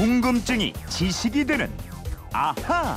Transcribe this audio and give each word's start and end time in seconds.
궁금증이 0.00 0.72
지식이 0.88 1.44
되는 1.44 1.70
아하. 2.32 2.96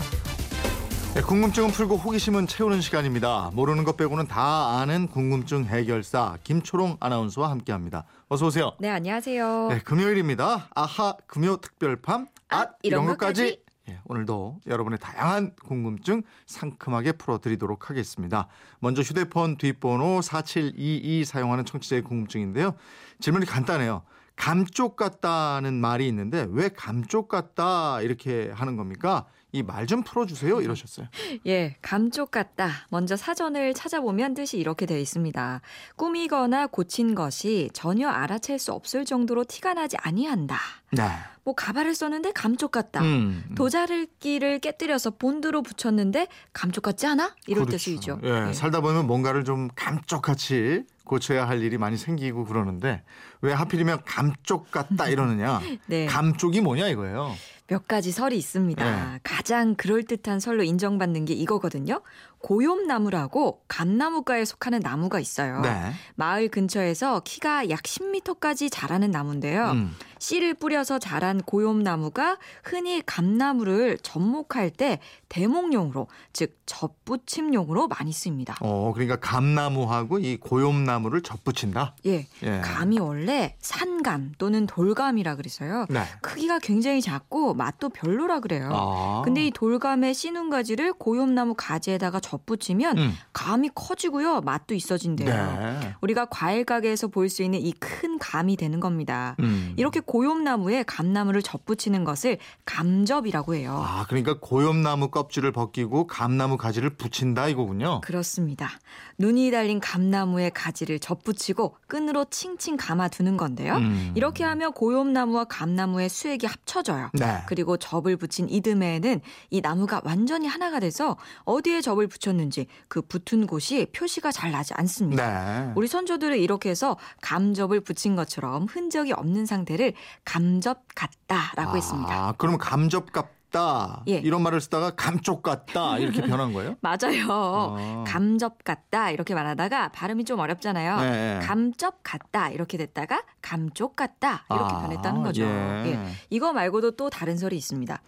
네, 1.13 1.21
궁금증은 1.21 1.71
풀고 1.71 1.97
호기심은 1.97 2.47
채우는 2.47 2.79
시간입니다. 2.79 3.51
모르는 3.53 3.83
것 3.83 3.97
빼고는 3.97 4.27
다 4.27 4.79
아는 4.79 5.07
궁금증 5.07 5.65
해결사 5.65 6.37
김초롱 6.45 6.95
아나운서와 7.01 7.49
함께합니다. 7.51 8.05
어서 8.29 8.45
오세요. 8.45 8.71
네, 8.79 8.89
안녕하세요. 8.89 9.67
네, 9.71 9.79
금요일입니다. 9.79 10.69
아하 10.73 11.17
금요 11.27 11.57
특별판 11.57 12.27
앗 12.47 12.57
앗, 12.61 12.77
이런 12.83 13.03
이런 13.03 13.05
것까지. 13.17 13.41
것까지. 13.41 13.63
예, 13.89 13.99
오늘도 14.05 14.61
여러분의 14.65 14.97
다양한 14.97 15.55
궁금증 15.61 16.23
상큼하게 16.45 17.11
풀어드리도록 17.11 17.89
하겠습니다. 17.89 18.47
먼저 18.79 19.01
휴대폰 19.01 19.57
뒷번호 19.57 20.21
4722 20.21 21.25
사용하는 21.25 21.65
청취자의 21.65 22.01
궁금증인데요. 22.03 22.75
질문이 23.19 23.45
간단해요. 23.45 24.03
감쪽 24.35 24.95
같다는 24.95 25.75
말이 25.75 26.07
있는데 26.07 26.47
왜 26.49 26.69
감쪽 26.69 27.27
같다 27.27 28.01
이렇게 28.01 28.51
하는 28.53 28.75
겁니까? 28.75 29.25
이 29.55 29.61
말 29.61 29.85
좀 29.85 30.01
풀어주세요 30.01 30.61
이러셨어요. 30.61 31.05
예, 31.45 31.75
감쪽 31.83 32.31
같다. 32.31 32.87
먼저 32.89 33.15
사전을 33.15 33.75
찾아보면 33.75 34.33
뜻이 34.33 34.57
이렇게 34.57 34.87
되어 34.87 34.97
있습니다. 34.97 35.61
꾸미거나 35.95 36.65
고친 36.67 37.13
것이 37.13 37.69
전혀 37.71 38.09
알아챌 38.09 38.57
수 38.57 38.71
없을 38.71 39.05
정도로 39.05 39.43
티가 39.43 39.75
나지 39.75 39.95
아니한다. 39.99 40.57
네. 40.91 41.03
뭐 41.43 41.53
가발을 41.53 41.93
썼는데 41.93 42.31
감쪽 42.31 42.71
같다. 42.71 43.01
음, 43.03 43.43
음. 43.49 43.55
도자르기를 43.55 44.57
깨뜨려서 44.57 45.11
본드로 45.11 45.61
붙였는데 45.61 46.29
감쪽 46.51 46.81
같지 46.81 47.05
않아? 47.05 47.35
이럴 47.45 47.65
그렇죠. 47.65 47.71
때 47.71 47.77
쓰이죠. 47.77 48.19
예, 48.23 48.47
예. 48.49 48.53
살다 48.53 48.81
보면 48.81 49.05
뭔가를 49.05 49.43
좀 49.43 49.69
감쪽같이 49.75 50.83
고쳐야 51.05 51.47
할 51.47 51.61
일이 51.61 51.77
많이 51.77 51.97
생기고 51.97 52.45
그러는데 52.45 53.03
왜 53.41 53.53
하필이면 53.53 54.03
감쪽 54.05 54.71
같다 54.71 55.07
이러느냐? 55.07 55.59
네. 55.87 56.05
감쪽이 56.05 56.61
뭐냐 56.61 56.87
이거예요. 56.87 57.35
몇 57.67 57.87
가지 57.87 58.11
설이 58.11 58.37
있습니다. 58.37 58.83
네. 58.83 59.19
가장 59.23 59.75
그럴듯한 59.75 60.39
설로 60.39 60.63
인정받는 60.63 61.25
게 61.25 61.33
이거거든요. 61.33 62.01
고욤나무라고 62.39 63.61
감나무과에 63.67 64.43
속하는 64.43 64.79
나무가 64.81 65.19
있어요. 65.19 65.61
네. 65.61 65.91
마을 66.15 66.49
근처에서 66.49 67.21
키가 67.21 67.69
약 67.69 67.81
10m까지 67.83 68.69
자라는 68.71 69.11
나무인데요. 69.11 69.71
음. 69.71 69.95
씨를 70.23 70.53
뿌려서 70.53 70.99
자란 70.99 71.41
고욤나무가 71.41 72.37
흔히 72.63 73.01
감나무를 73.05 73.97
접목할 74.01 74.69
때 74.69 74.99
대목용으로 75.27 76.07
즉 76.31 76.57
접붙임용으로 76.65 77.89
많이 77.89 78.13
쓰입니다. 78.13 78.55
어, 78.61 78.93
그러니까 78.93 79.17
감나무하고 79.17 80.19
이 80.19 80.37
고욤나무를 80.37 81.21
접붙인다. 81.23 81.95
예, 82.05 82.25
예. 82.43 82.59
감이 82.61 82.99
원래 82.99 83.55
산감 83.59 84.33
또는 84.37 84.65
돌감이라 84.65 85.35
그래서요. 85.35 85.87
네. 85.89 86.03
크기가 86.21 86.59
굉장히 86.59 87.01
작고 87.01 87.53
맛도 87.55 87.89
별로라 87.89 88.39
그래요. 88.39 88.69
아. 88.71 89.21
근데 89.25 89.45
이 89.47 89.51
돌감의 89.51 90.13
씨눈 90.13 90.49
가지를 90.49 90.93
고욤나무 90.93 91.53
가지에다가 91.57 92.21
접붙이면 92.21 92.97
음. 92.97 93.13
감이 93.33 93.71
커지고요. 93.75 94.39
맛도 94.39 94.73
있어진대요. 94.73 95.27
네. 95.29 95.95
우리가 95.99 96.27
과일 96.29 96.63
가게에서 96.63 97.07
볼 97.09 97.27
수 97.27 97.43
있는 97.43 97.59
이 97.59 97.73
큰 97.79 98.17
감이 98.19 98.55
되는 98.55 98.79
겁니다. 98.79 99.35
음. 99.39 99.73
이렇게 99.75 99.99
고욤나무에 100.13 100.83
감나무를 100.83 101.41
접붙이는 101.41 102.03
것을 102.03 102.37
감접이라고 102.65 103.55
해요. 103.55 103.83
아, 103.83 104.05
그러니까 104.07 104.37
고욤나무 104.39 105.07
껍질을 105.07 105.51
벗기고 105.51 106.05
감나무 106.05 106.55
가지를 106.55 106.91
붙인다 106.91 107.47
이거군요. 107.47 107.99
그렇습니다. 108.01 108.69
눈이 109.17 109.49
달린 109.49 109.79
감나무의 109.79 110.51
가지를 110.51 110.99
접붙이고 110.99 111.77
끈으로 111.87 112.25
칭칭 112.29 112.77
감아두는 112.77 113.37
건데요. 113.37 113.77
음. 113.77 114.13
이렇게 114.13 114.43
하면 114.43 114.73
고욤나무와 114.73 115.45
감나무의 115.45 116.09
수액이 116.09 116.45
합쳐져요. 116.45 117.09
네. 117.13 117.41
그리고 117.47 117.77
접을 117.77 118.15
붙인 118.17 118.47
이듬해에는 118.49 119.19
이 119.49 119.61
나무가 119.61 119.99
완전히 120.03 120.45
하나가 120.45 120.79
돼서 120.79 121.17
어디에 121.43 121.81
접을 121.81 122.05
붙였는지 122.05 122.67
그 122.87 123.01
붙은 123.01 123.47
곳이 123.47 123.87
표시가 123.91 124.31
잘 124.31 124.51
나지 124.51 124.75
않습니다. 124.75 125.65
네. 125.65 125.73
우리 125.75 125.87
선조들은 125.87 126.37
이렇게 126.37 126.69
해서 126.69 126.97
감접을 127.21 127.79
붙인 127.79 128.15
것처럼 128.15 128.65
흔적이 128.65 129.13
없는 129.13 129.47
상태를 129.47 129.93
감접 130.25 130.83
같다라고 130.95 131.77
했습니다. 131.77 132.13
아, 132.13 132.33
그럼 132.37 132.57
감접 132.57 133.11
같다. 133.11 134.03
예. 134.07 134.13
이런 134.17 134.41
말을 134.41 134.61
쓰다가 134.61 134.91
감쪽 134.95 135.43
같다. 135.43 135.99
이렇게 135.99 136.21
변한 136.25 136.53
거예요? 136.53 136.75
맞아요. 136.81 137.27
아. 137.29 138.03
감접 138.07 138.63
같다 138.63 139.11
이렇게 139.11 139.35
말하다가 139.35 139.89
발음이 139.89 140.25
좀 140.25 140.39
어렵잖아요. 140.39 140.99
네. 141.01 141.39
감접 141.43 141.99
같다 142.03 142.49
이렇게 142.49 142.77
됐다가 142.77 143.21
감쪽 143.41 143.95
같다 143.95 144.45
이렇게 144.49 144.73
아, 144.73 144.81
변했다는 144.81 145.21
거죠. 145.23 145.43
예. 145.43 145.99
이거 146.31 146.51
말고도 146.53 146.91
또 146.91 147.09
다른 147.09 147.37
설이 147.37 147.55
있습니다. 147.55 148.01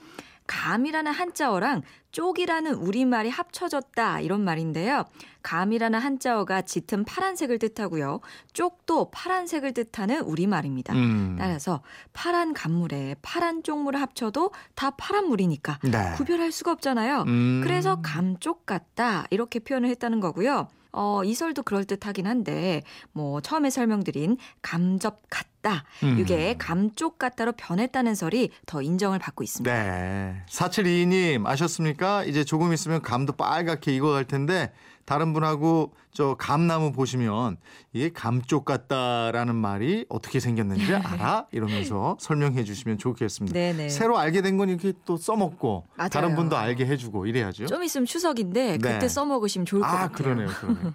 감이라는 0.47 1.11
한자어랑 1.11 1.81
쪽이라는 2.11 2.75
우리말이 2.75 3.29
합쳐졌다 3.29 4.21
이런 4.21 4.41
말인데요. 4.41 5.05
감이라는 5.43 5.99
한자어가 5.99 6.61
짙은 6.61 7.03
파란색을 7.03 7.59
뜻하고요. 7.59 8.21
쪽도 8.53 9.11
파란색을 9.11 9.73
뜻하는 9.73 10.21
우리말입니다. 10.21 10.93
음. 10.93 11.35
따라서 11.37 11.81
파란 12.13 12.53
감물에 12.53 13.15
파란 13.21 13.63
쪽물을 13.63 13.99
합쳐도 13.99 14.51
다 14.75 14.91
파란 14.91 15.27
물이니까 15.27 15.79
네. 15.83 16.13
구별할 16.15 16.51
수가 16.51 16.71
없잖아요. 16.71 17.23
음. 17.27 17.61
그래서 17.63 18.01
감쪽 18.01 18.65
같다 18.65 19.25
이렇게 19.29 19.59
표현을 19.59 19.89
했다는 19.89 20.19
거고요. 20.19 20.67
어, 20.93 21.23
이 21.25 21.33
설도 21.33 21.63
그럴듯하긴 21.63 22.25
한데 22.25 22.81
뭐 23.11 23.41
처음에 23.41 23.69
설명드린 23.69 24.37
감접 24.61 25.19
같다 25.29 25.54
음. 26.03 26.17
이게 26.19 26.55
감쪽 26.57 27.17
같다로 27.17 27.53
변했다는 27.53 28.15
설이 28.15 28.49
더 28.65 28.81
인정을 28.81 29.19
받고 29.19 29.43
있습니다. 29.43 29.71
네. 29.73 30.43
4722님 30.49 31.45
아셨습니까? 31.45 32.23
이제 32.25 32.43
조금 32.43 32.73
있으면 32.73 33.01
감도 33.01 33.33
빨갛게 33.33 33.95
익어갈 33.95 34.25
텐데 34.25 34.71
다른 35.05 35.33
분하고 35.33 35.93
저 36.11 36.33
감나무 36.33 36.91
보시면 36.91 37.57
이게 37.93 38.09
감쪽 38.09 38.65
같다라는 38.65 39.53
말이 39.55 40.05
어떻게 40.09 40.39
생겼는지 40.39 40.95
알아? 40.95 41.45
이러면서 41.51 42.17
설명해 42.21 42.63
주시면 42.63 42.97
좋겠습니다. 42.97 43.53
네네. 43.53 43.89
새로 43.89 44.17
알게 44.17 44.41
된 44.41 44.55
건 44.57 44.69
이렇게 44.69 44.93
또 45.05 45.17
써먹고 45.17 45.85
맞아요. 45.95 46.09
다른 46.09 46.35
분도 46.35 46.55
알게 46.57 46.87
해주고 46.87 47.27
이래야죠. 47.27 47.67
좀 47.67 47.83
있으면 47.83 48.05
추석인데 48.07 48.77
네. 48.77 48.93
그때 48.93 49.07
써먹으시면 49.07 49.65
좋을 49.67 49.81
것 49.81 49.87
아, 49.87 49.91
같아요. 50.07 50.11
그러네요. 50.17 50.47
그러네요. 50.47 50.93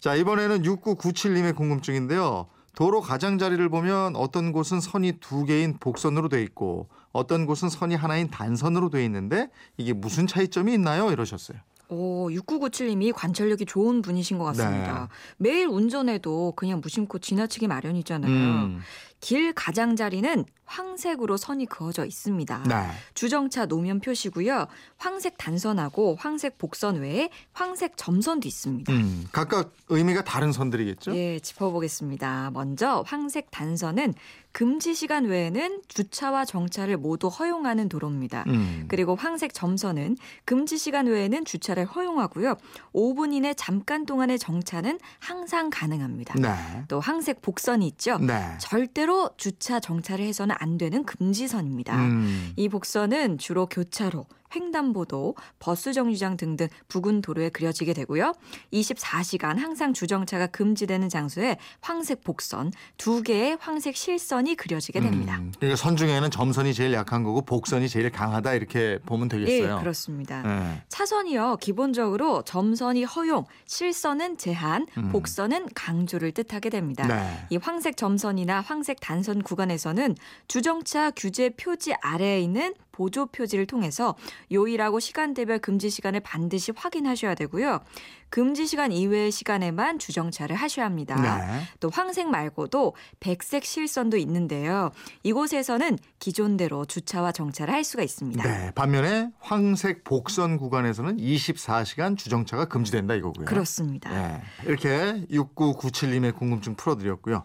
자, 0.00 0.14
이번에는 0.14 0.62
6997님의 0.62 1.54
궁금증인데요. 1.56 2.46
도로 2.74 3.00
가장자리를 3.00 3.68
보면 3.68 4.16
어떤 4.16 4.52
곳은 4.52 4.80
선이 4.80 5.14
두 5.20 5.44
개인 5.44 5.76
복선으로 5.78 6.28
돼 6.28 6.42
있고 6.42 6.88
어떤 7.12 7.46
곳은 7.46 7.68
선이 7.68 7.94
하나인 7.94 8.30
단선으로 8.30 8.90
돼 8.90 9.04
있는데 9.04 9.50
이게 9.76 9.92
무슨 9.92 10.26
차이점이 10.26 10.72
있나요? 10.74 11.10
이러셨어요. 11.10 11.58
오, 11.90 12.28
6997님이 12.30 13.12
관찰력이 13.12 13.66
좋은 13.66 14.00
분이신 14.00 14.38
것 14.38 14.44
같습니다. 14.44 15.08
매일 15.36 15.66
운전해도 15.66 16.52
그냥 16.54 16.80
무심코 16.80 17.18
지나치기 17.18 17.66
마련이잖아요. 17.66 18.32
음. 18.32 18.80
길 19.20 19.52
가장자리는 19.52 20.44
황색으로 20.70 21.36
선이 21.36 21.66
그어져 21.66 22.04
있습니다. 22.04 22.62
네. 22.68 22.90
주정차 23.14 23.66
노면 23.66 24.00
표시고요. 24.00 24.66
황색 24.98 25.36
단선하고 25.36 26.16
황색 26.18 26.58
복선 26.58 27.00
외에 27.00 27.28
황색 27.52 27.96
점선도 27.96 28.46
있습니다. 28.46 28.92
음, 28.92 29.26
각각 29.32 29.72
의미가 29.88 30.22
다른 30.22 30.52
선들이겠죠? 30.52 31.16
예, 31.16 31.40
짚어보겠습니다. 31.40 32.50
먼저 32.52 33.02
황색 33.04 33.50
단선은 33.50 34.14
금지 34.52 34.94
시간 34.94 35.24
외에는 35.24 35.82
주차와 35.88 36.44
정차를 36.44 36.96
모두 36.96 37.28
허용하는 37.28 37.88
도로입니다. 37.88 38.44
음. 38.48 38.84
그리고 38.88 39.16
황색 39.16 39.54
점선은 39.54 40.16
금지 40.44 40.78
시간 40.78 41.06
외에는 41.06 41.44
주차를 41.44 41.84
허용하고요. 41.84 42.56
5분 42.94 43.32
이내 43.32 43.54
잠깐 43.54 44.06
동안의 44.06 44.38
정차는 44.38 44.98
항상 45.18 45.70
가능합니다. 45.70 46.34
네. 46.34 46.84
또 46.88 47.00
황색 47.00 47.42
복선이 47.42 47.86
있죠. 47.88 48.18
네. 48.18 48.56
절대로 48.58 49.09
주차 49.36 49.80
정차를 49.80 50.24
해서는 50.24 50.54
안 50.58 50.78
되는 50.78 51.04
금지선입니다. 51.04 51.96
음. 51.96 52.52
이 52.56 52.68
복선은 52.68 53.38
주로 53.38 53.66
교차로, 53.66 54.26
횡단보도, 54.54 55.34
버스 55.58 55.92
정류장 55.92 56.36
등등 56.36 56.68
부근 56.88 57.20
도로에 57.20 57.48
그려지게 57.50 57.92
되고요. 57.94 58.32
24시간 58.72 59.56
항상 59.58 59.92
주정차가 59.92 60.46
금지되는 60.48 61.08
장소에 61.08 61.56
황색 61.80 62.24
복선, 62.24 62.72
두 62.96 63.22
개의 63.22 63.56
황색 63.60 63.96
실선이 63.96 64.56
그려지게 64.56 65.00
됩니다. 65.00 65.38
음. 65.38 65.52
그러니까 65.58 65.76
선 65.76 65.96
중에는 65.96 66.30
점선이 66.30 66.74
제일 66.74 66.92
약한 66.92 67.22
거고 67.22 67.42
복선이 67.42 67.88
제일 67.88 68.10
강하다 68.10 68.54
이렇게 68.54 68.98
보면 69.06 69.28
예, 69.32 69.38
되겠어요. 69.44 69.78
그렇습니다. 69.78 70.42
네. 70.42 70.82
차선이요. 70.88 71.58
기본적으로 71.60 72.42
점선이 72.42 73.04
허용, 73.04 73.44
실선은 73.66 74.38
제한, 74.38 74.86
음. 74.96 75.10
복선은 75.10 75.68
강조를 75.74 76.32
뜻하게 76.32 76.70
됩니다. 76.70 77.06
네. 77.06 77.46
이 77.50 77.56
황색 77.56 77.96
점선이나 77.96 78.60
황색 78.60 79.00
단선 79.00 79.42
구간에서는 79.42 80.16
주정차 80.48 81.10
규제 81.12 81.50
표지 81.50 81.94
아래에 82.00 82.40
있는 82.40 82.74
보조 83.00 83.24
표지를 83.24 83.64
통해서 83.64 84.14
요일하고 84.52 85.00
시간대별 85.00 85.60
금지 85.60 85.88
시간을 85.88 86.20
반드시 86.20 86.70
확인하셔야 86.76 87.34
되고요. 87.34 87.80
금지 88.28 88.66
시간 88.66 88.92
이외의 88.92 89.30
시간에만 89.30 89.98
주정차를 89.98 90.54
하셔야 90.54 90.84
합니다. 90.84 91.16
네. 91.18 91.62
또 91.80 91.88
황색 91.88 92.28
말고도 92.28 92.94
백색 93.20 93.64
실선도 93.64 94.18
있는데요. 94.18 94.90
이곳에서는 95.22 95.98
기존대로 96.18 96.84
주차와 96.84 97.32
정차를 97.32 97.72
할 97.72 97.84
수가 97.84 98.02
있습니다. 98.02 98.42
네. 98.42 98.70
반면에 98.72 99.30
황색 99.38 100.04
복선 100.04 100.58
구간에서는 100.58 101.16
24시간 101.16 102.18
주정차가 102.18 102.66
금지된다 102.66 103.14
이거고요. 103.14 103.46
그렇습니다. 103.46 104.10
네. 104.10 104.42
이렇게 104.66 105.24
6997님의 105.30 106.36
궁금증 106.36 106.74
풀어드렸고요. 106.74 107.44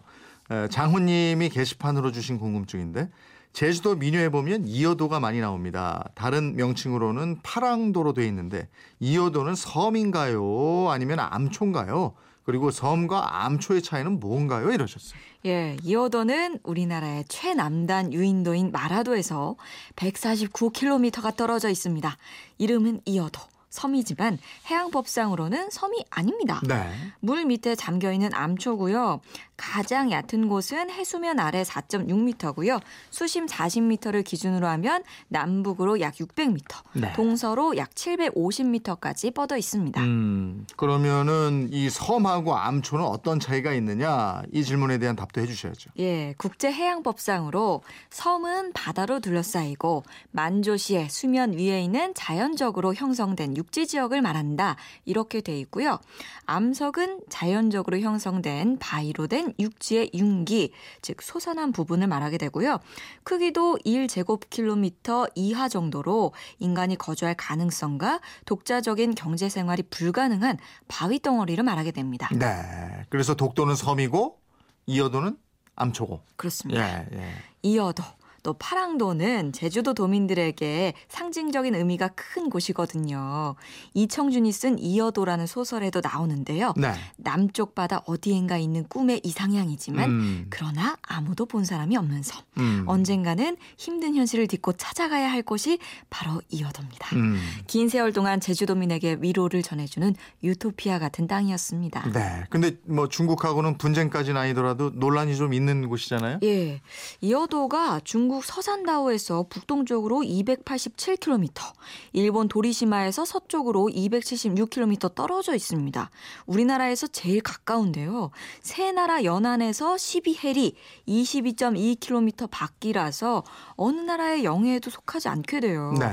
에, 0.50 0.68
장훈님이 0.68 1.48
게시판으로 1.48 2.12
주신 2.12 2.38
궁금증인데 2.38 3.08
제주도 3.56 3.94
민요에 3.94 4.28
보면 4.28 4.68
이어도가 4.68 5.18
많이 5.18 5.40
나옵니다. 5.40 6.04
다른 6.14 6.56
명칭으로는 6.56 7.40
파랑도로 7.42 8.12
돼 8.12 8.26
있는데 8.26 8.68
이어도는 9.00 9.54
섬인가요? 9.54 10.90
아니면 10.90 11.20
암초인가요? 11.20 12.12
그리고 12.44 12.70
섬과 12.70 13.46
암초의 13.46 13.80
차이는 13.80 14.20
뭔가요? 14.20 14.70
이러셨어요. 14.70 15.18
예, 15.46 15.78
이어도는 15.82 16.58
우리나라의 16.64 17.24
최남단 17.28 18.12
유인도인 18.12 18.72
마라도에서 18.72 19.56
149km가 19.96 21.34
떨어져 21.34 21.70
있습니다. 21.70 22.14
이름은 22.58 23.00
이어도. 23.06 23.40
섬이지만 23.70 24.38
해양법상으로는 24.70 25.70
섬이 25.70 26.04
아닙니다. 26.10 26.60
네. 26.66 26.90
물 27.20 27.44
밑에 27.44 27.74
잠겨 27.74 28.12
있는 28.12 28.32
암초고요. 28.32 29.20
가장 29.56 30.10
얕은 30.10 30.48
곳은 30.48 30.90
해수면 30.90 31.40
아래 31.40 31.62
4.6m고요. 31.62 32.80
수심 33.10 33.46
40m를 33.46 34.24
기준으로 34.24 34.66
하면 34.68 35.02
남북으로 35.28 36.00
약 36.00 36.14
600m, 36.16 36.60
네. 36.94 37.12
동서로 37.14 37.76
약 37.76 37.90
750m까지 37.90 39.34
뻗어 39.34 39.56
있습니다. 39.56 40.00
음, 40.02 40.66
그러면은 40.76 41.68
이 41.72 41.88
섬하고 41.88 42.56
암초는 42.56 43.04
어떤 43.04 43.40
차이가 43.40 43.72
있느냐? 43.74 44.42
이 44.52 44.62
질문에 44.62 44.98
대한 44.98 45.16
답도 45.16 45.40
해주셔야죠. 45.40 45.90
예, 45.98 46.34
국제해양법상으로 46.38 47.82
섬은 48.10 48.72
바다로 48.72 49.20
둘러싸이고 49.20 50.04
만조시의 50.32 51.08
수면 51.08 51.52
위에 51.54 51.82
있는 51.82 52.12
자연적으로 52.14 52.94
형성된 52.94 53.56
육지 53.56 53.86
지역을 53.86 54.20
말한다. 54.22 54.76
이렇게 55.04 55.40
돼 55.40 55.58
있고요. 55.60 55.98
암석은 56.46 57.22
자연적으로 57.28 57.98
형성된 57.98 58.78
바위로 58.78 59.26
된 59.26 59.45
육지의 59.58 60.10
융기, 60.14 60.72
즉 61.02 61.22
솟아난 61.22 61.72
부분을 61.72 62.06
말하게 62.06 62.38
되고요. 62.38 62.78
크기도 63.24 63.78
1제곱킬로미터 63.84 65.30
이하 65.34 65.68
정도로 65.68 66.32
인간이 66.58 66.96
거주할 66.96 67.34
가능성과 67.36 68.20
독자적인 68.44 69.14
경제 69.14 69.48
생활이 69.48 69.82
불가능한 69.84 70.58
바위 70.88 71.18
덩어리를 71.20 71.62
말하게 71.62 71.92
됩니다. 71.92 72.28
네. 72.32 73.04
그래서 73.08 73.34
독도는 73.34 73.74
섬이고 73.74 74.38
이어도는 74.86 75.36
암초고. 75.76 76.20
그렇습니다. 76.36 77.00
예, 77.00 77.06
예. 77.12 77.32
이어도 77.62 78.02
또 78.46 78.52
파랑도는 78.52 79.52
제주도 79.52 79.92
도민들에게 79.92 80.94
상징적인 81.08 81.74
의미가 81.74 82.10
큰 82.14 82.48
곳이거든요. 82.48 83.56
이청준이 83.92 84.52
쓴 84.52 84.78
이어도라는 84.78 85.48
소설에도 85.48 86.00
나오는데요. 86.00 86.72
네. 86.76 86.92
남쪽 87.16 87.74
바다 87.74 88.02
어디엔가 88.06 88.56
있는 88.56 88.86
꿈의 88.86 89.22
이상향이지만 89.24 90.10
음, 90.10 90.46
그러나 90.48 90.96
아무도 91.02 91.46
본 91.46 91.64
사람이 91.64 91.96
없는 91.96 92.22
섬. 92.22 92.40
음, 92.58 92.84
언젠가는 92.86 93.56
힘든 93.76 94.14
현실을 94.14 94.46
딛고 94.46 94.74
찾아가야 94.74 95.28
할 95.28 95.42
곳이 95.42 95.80
바로 96.08 96.40
이어도입니다. 96.48 97.16
음. 97.16 97.40
긴 97.66 97.88
세월 97.88 98.12
동안 98.12 98.38
제주도민에게 98.38 99.18
위로를 99.22 99.64
전해주는 99.64 100.14
유토피아 100.44 101.00
같은 101.00 101.26
땅이었습니다. 101.26 102.12
네. 102.12 102.44
근데 102.48 102.76
뭐 102.84 103.08
중국하고는 103.08 103.76
분쟁까지는 103.76 104.40
아니더라도 104.40 104.90
논란이 104.94 105.34
좀 105.34 105.52
있는 105.52 105.88
곳이잖아요. 105.88 106.38
예. 106.44 106.80
이어도가 107.20 108.02
중국 108.04 108.35
서산다오에서 108.42 109.46
북동쪽으로 109.48 110.20
287km, 110.20 111.72
일본 112.12 112.48
도리시마에서 112.48 113.24
서쪽으로 113.24 113.88
276km 113.92 115.14
떨어져 115.14 115.54
있습니다. 115.54 116.10
우리나라에서 116.46 117.06
제일 117.06 117.40
가까운데요. 117.40 118.30
세 118.60 118.92
나라 118.92 119.24
연안에서 119.24 119.94
12해리, 119.94 120.74
22.2km 121.08 122.48
밖이라서 122.50 123.44
어느 123.76 124.00
나라의 124.00 124.44
영해에도 124.44 124.90
속하지 124.90 125.28
않게 125.28 125.60
돼요. 125.60 125.94
네. 125.98 126.06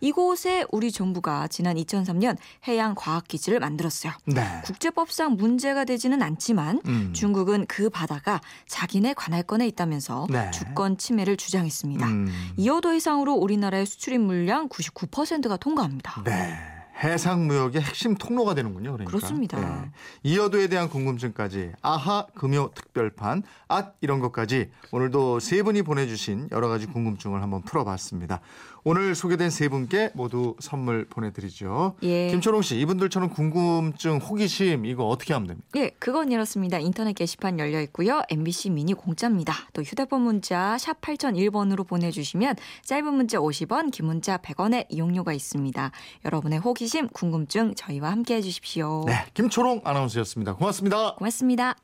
이곳에 0.00 0.64
우리 0.70 0.92
정부가 0.92 1.48
지난 1.48 1.76
2003년 1.76 2.36
해양 2.68 2.94
과학 2.94 3.26
기지를 3.28 3.60
만들었어요. 3.60 4.12
네. 4.26 4.44
국제법상 4.64 5.36
문제가 5.36 5.84
되지는 5.84 6.22
않지만 6.22 6.80
음. 6.86 7.12
중국은 7.14 7.66
그 7.66 7.90
바다가 7.90 8.40
자기네 8.66 9.14
관할권에 9.14 9.66
있다면서 9.68 10.26
네. 10.30 10.50
주권 10.50 10.96
침해를 10.96 11.36
주장했 11.36 11.69
습니다. 11.70 12.06
음. 12.06 12.28
이어도 12.56 12.92
해상으로 12.92 13.34
우리나라의 13.34 13.86
수출입 13.86 14.20
물량 14.20 14.68
99%가 14.68 15.56
통과합니다. 15.56 16.22
네. 16.24 16.58
해상 17.02 17.46
무역의 17.46 17.80
핵심 17.80 18.14
통로가 18.14 18.54
되는군요. 18.54 18.92
그러니까. 18.92 19.10
그렇습니다. 19.10 19.58
네. 19.58 19.90
이어도에 20.22 20.68
대한 20.68 20.88
궁금증까지 20.88 21.72
아하 21.80 22.26
금요 22.34 22.70
특별판 22.74 23.42
앗 23.68 23.94
이런 24.00 24.20
것까지 24.20 24.70
오늘도 24.92 25.40
세 25.40 25.62
분이 25.62 25.82
보내주신 25.82 26.48
여러 26.52 26.68
가지 26.68 26.86
궁금증을 26.86 27.42
한번 27.42 27.62
풀어봤습니다. 27.62 28.40
오늘 28.84 29.14
소개된 29.14 29.50
세 29.50 29.68
분께 29.68 30.10
모두 30.14 30.56
선물 30.58 31.06
보내드리죠. 31.06 31.96
예. 32.02 32.28
김초롱 32.28 32.62
씨, 32.62 32.80
이분들처럼 32.80 33.30
궁금증, 33.30 34.18
호기심 34.18 34.86
이거 34.86 35.06
어떻게 35.06 35.34
하면 35.34 35.48
됩니까? 35.48 35.68
예, 35.76 35.90
그건 35.98 36.32
이렇습니다. 36.32 36.78
인터넷 36.78 37.12
게시판 37.12 37.58
열려 37.58 37.80
있고요. 37.82 38.22
MBC 38.28 38.70
미니 38.70 38.94
공짜입니다. 38.94 39.54
또 39.72 39.82
휴대폰 39.82 40.22
문자 40.22 40.78
샵 40.78 41.00
8001번으로 41.00 41.86
보내주시면 41.86 42.56
짧은 42.84 43.14
문자 43.14 43.38
50원, 43.38 43.90
긴 43.90 44.06
문자 44.06 44.38
100원의 44.38 44.86
이용료가 44.88 45.32
있습니다. 45.32 45.90
여러분의 46.24 46.58
호기심, 46.60 47.08
궁금증 47.08 47.74
저희와 47.74 48.10
함께 48.10 48.36
해 48.36 48.40
주십시오. 48.40 49.04
네, 49.06 49.14
김초롱 49.34 49.82
아나운서였습니다. 49.84 50.54
고맙습니다. 50.54 51.14
고맙습니다. 51.16 51.76